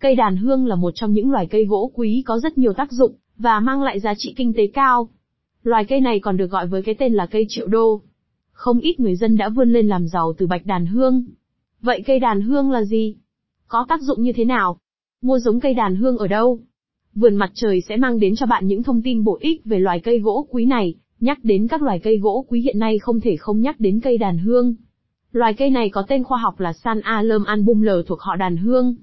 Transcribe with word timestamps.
Cây 0.00 0.14
đàn 0.14 0.36
hương 0.36 0.66
là 0.66 0.74
một 0.76 0.90
trong 0.94 1.12
những 1.12 1.30
loài 1.30 1.46
cây 1.46 1.64
gỗ 1.64 1.90
quý 1.94 2.22
có 2.26 2.38
rất 2.38 2.58
nhiều 2.58 2.72
tác 2.72 2.92
dụng, 2.92 3.14
và 3.38 3.60
mang 3.60 3.82
lại 3.82 4.00
giá 4.00 4.14
trị 4.16 4.34
kinh 4.36 4.52
tế 4.52 4.66
cao. 4.66 5.08
Loài 5.62 5.84
cây 5.84 6.00
này 6.00 6.20
còn 6.20 6.36
được 6.36 6.50
gọi 6.50 6.66
với 6.66 6.82
cái 6.82 6.94
tên 6.94 7.14
là 7.14 7.26
cây 7.26 7.46
triệu 7.48 7.66
đô. 7.66 8.00
Không 8.52 8.78
ít 8.80 9.00
người 9.00 9.16
dân 9.16 9.36
đã 9.36 9.48
vươn 9.48 9.72
lên 9.72 9.88
làm 9.88 10.08
giàu 10.08 10.32
từ 10.38 10.46
bạch 10.46 10.66
đàn 10.66 10.86
hương. 10.86 11.24
Vậy 11.82 12.02
cây 12.06 12.20
đàn 12.20 12.40
hương 12.40 12.70
là 12.70 12.82
gì? 12.82 13.16
Có 13.68 13.86
tác 13.88 14.00
dụng 14.02 14.22
như 14.22 14.32
thế 14.32 14.44
nào? 14.44 14.78
Mua 15.22 15.38
giống 15.38 15.60
cây 15.60 15.74
đàn 15.74 15.96
hương 15.96 16.18
ở 16.18 16.26
đâu? 16.26 16.60
Vườn 17.14 17.36
mặt 17.36 17.50
trời 17.54 17.80
sẽ 17.80 17.96
mang 17.96 18.20
đến 18.20 18.34
cho 18.36 18.46
bạn 18.46 18.66
những 18.66 18.82
thông 18.82 19.02
tin 19.02 19.24
bổ 19.24 19.38
ích 19.40 19.64
về 19.64 19.78
loài 19.78 20.00
cây 20.00 20.18
gỗ 20.18 20.46
quý 20.50 20.64
này. 20.64 20.94
Nhắc 21.20 21.38
đến 21.42 21.68
các 21.68 21.82
loài 21.82 21.98
cây 21.98 22.18
gỗ 22.18 22.44
quý 22.48 22.60
hiện 22.60 22.78
nay 22.78 22.98
không 22.98 23.20
thể 23.20 23.36
không 23.36 23.60
nhắc 23.60 23.80
đến 23.80 24.00
cây 24.00 24.18
đàn 24.18 24.38
hương. 24.38 24.74
Loài 25.32 25.54
cây 25.54 25.70
này 25.70 25.90
có 25.90 26.02
tên 26.08 26.24
khoa 26.24 26.38
học 26.38 26.60
là 26.60 26.72
San 26.72 27.00
Alum 27.00 27.44
album 27.44 27.82
L 27.82 27.88
thuộc 28.06 28.20
họ 28.20 28.36
đàn 28.36 28.56
hương. 28.56 28.96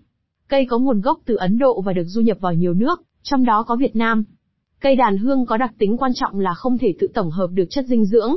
Cây 0.50 0.66
có 0.66 0.80
nguồn 0.80 1.02
gốc 1.02 1.20
từ 1.26 1.36
Ấn 1.36 1.58
Độ 1.58 1.82
và 1.82 1.94
được 1.94 2.04
du 2.04 2.22
nhập 2.22 2.38
vào 2.42 2.54
nhiều 2.54 2.74
nước, 2.74 3.02
trong 3.24 3.46
đó 3.46 3.64
có 3.64 3.76
Việt 3.76 3.96
Nam. 3.96 4.24
Cây 4.80 4.96
đàn 4.96 5.18
hương 5.18 5.46
có 5.46 5.58
đặc 5.58 5.74
tính 5.78 5.98
quan 5.98 6.12
trọng 6.16 6.40
là 6.40 6.54
không 6.54 6.78
thể 6.78 6.94
tự 7.00 7.08
tổng 7.14 7.32
hợp 7.32 7.48
được 7.54 7.66
chất 7.70 7.86
dinh 7.86 8.06
dưỡng. 8.06 8.36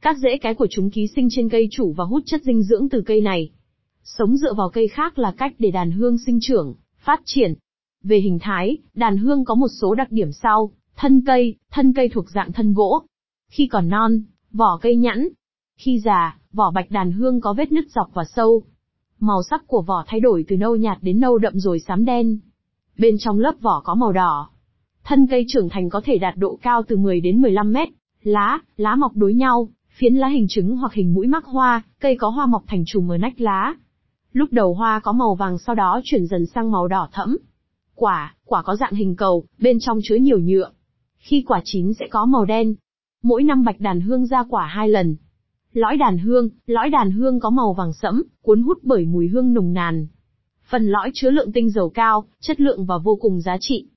Các 0.00 0.18
rễ 0.18 0.38
cái 0.38 0.54
của 0.54 0.66
chúng 0.70 0.90
ký 0.90 1.06
sinh 1.16 1.28
trên 1.30 1.48
cây 1.48 1.68
chủ 1.70 1.92
và 1.92 2.04
hút 2.04 2.22
chất 2.26 2.42
dinh 2.42 2.62
dưỡng 2.62 2.88
từ 2.88 3.02
cây 3.06 3.20
này. 3.20 3.50
Sống 4.04 4.36
dựa 4.36 4.54
vào 4.54 4.70
cây 4.70 4.88
khác 4.88 5.18
là 5.18 5.32
cách 5.32 5.54
để 5.58 5.70
đàn 5.70 5.90
hương 5.90 6.18
sinh 6.18 6.38
trưởng, 6.42 6.74
phát 6.98 7.20
triển. 7.24 7.54
Về 8.02 8.18
hình 8.18 8.38
thái, 8.38 8.78
đàn 8.94 9.16
hương 9.16 9.44
có 9.44 9.54
một 9.54 9.68
số 9.80 9.94
đặc 9.94 10.12
điểm 10.12 10.32
sau, 10.32 10.70
thân 10.96 11.22
cây, 11.26 11.54
thân 11.70 11.92
cây 11.92 12.08
thuộc 12.08 12.30
dạng 12.30 12.52
thân 12.52 12.74
gỗ. 12.74 13.02
Khi 13.50 13.66
còn 13.66 13.88
non, 13.88 14.22
vỏ 14.52 14.78
cây 14.82 14.96
nhẵn. 14.96 15.28
Khi 15.76 15.98
già, 15.98 16.38
vỏ 16.52 16.70
bạch 16.70 16.90
đàn 16.90 17.12
hương 17.12 17.40
có 17.40 17.54
vết 17.54 17.72
nứt 17.72 17.90
dọc 17.90 18.10
và 18.14 18.24
sâu. 18.24 18.62
Màu 19.24 19.42
sắc 19.42 19.66
của 19.66 19.82
vỏ 19.82 20.04
thay 20.06 20.20
đổi 20.20 20.44
từ 20.48 20.56
nâu 20.56 20.76
nhạt 20.76 20.98
đến 21.00 21.20
nâu 21.20 21.38
đậm 21.38 21.58
rồi 21.58 21.80
xám 21.80 22.04
đen. 22.04 22.38
Bên 22.98 23.16
trong 23.18 23.38
lớp 23.38 23.54
vỏ 23.60 23.80
có 23.84 23.94
màu 23.94 24.12
đỏ. 24.12 24.48
Thân 25.04 25.26
cây 25.26 25.44
trưởng 25.48 25.68
thành 25.68 25.90
có 25.90 26.00
thể 26.04 26.18
đạt 26.18 26.36
độ 26.36 26.58
cao 26.62 26.82
từ 26.88 26.96
10 26.96 27.20
đến 27.20 27.40
15 27.40 27.72
mét. 27.72 27.88
Lá, 28.22 28.58
lá 28.76 28.96
mọc 28.96 29.16
đối 29.16 29.34
nhau, 29.34 29.68
phiến 29.98 30.14
lá 30.14 30.28
hình 30.28 30.46
trứng 30.48 30.76
hoặc 30.76 30.92
hình 30.92 31.14
mũi 31.14 31.26
mắc 31.26 31.44
hoa, 31.44 31.82
cây 32.00 32.16
có 32.16 32.28
hoa 32.28 32.46
mọc 32.46 32.62
thành 32.66 32.84
chùm 32.86 33.12
ở 33.12 33.18
nách 33.18 33.40
lá. 33.40 33.74
Lúc 34.32 34.52
đầu 34.52 34.74
hoa 34.74 35.00
có 35.00 35.12
màu 35.12 35.34
vàng 35.34 35.58
sau 35.58 35.74
đó 35.74 36.00
chuyển 36.04 36.26
dần 36.26 36.46
sang 36.46 36.70
màu 36.70 36.88
đỏ 36.88 37.08
thẫm. 37.12 37.36
Quả, 37.94 38.34
quả 38.44 38.62
có 38.62 38.76
dạng 38.76 38.94
hình 38.94 39.16
cầu, 39.16 39.44
bên 39.58 39.78
trong 39.80 39.98
chứa 40.04 40.16
nhiều 40.16 40.38
nhựa. 40.38 40.70
Khi 41.18 41.44
quả 41.48 41.60
chín 41.64 41.94
sẽ 41.94 42.06
có 42.10 42.26
màu 42.26 42.44
đen. 42.44 42.74
Mỗi 43.22 43.42
năm 43.42 43.64
bạch 43.64 43.80
đàn 43.80 44.00
hương 44.00 44.26
ra 44.26 44.44
quả 44.48 44.66
hai 44.66 44.88
lần. 44.88 45.16
Lõi 45.72 45.96
đàn 45.96 46.18
hương, 46.18 46.48
lõi 46.66 46.90
đàn 46.90 47.10
hương 47.10 47.40
có 47.40 47.50
màu 47.50 47.72
vàng 47.72 47.92
sẫm, 47.92 48.22
cuốn 48.42 48.62
hút 48.62 48.78
bởi 48.82 49.04
mùi 49.04 49.28
hương 49.28 49.52
nồng 49.52 49.72
nàn. 49.72 50.06
Phần 50.70 50.86
lõi 50.86 51.10
chứa 51.14 51.30
lượng 51.30 51.52
tinh 51.52 51.70
dầu 51.70 51.90
cao, 51.90 52.24
chất 52.40 52.60
lượng 52.60 52.84
và 52.84 52.98
vô 52.98 53.16
cùng 53.16 53.40
giá 53.40 53.56
trị. 53.60 53.88